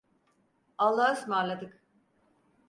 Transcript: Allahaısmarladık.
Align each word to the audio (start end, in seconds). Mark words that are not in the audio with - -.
Allahaısmarladık. 0.77 1.83